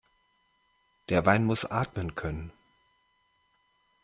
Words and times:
Der 1.09 1.27
Wein 1.27 1.43
muss 1.45 1.63
atmen 1.69 2.15
können. 2.15 2.51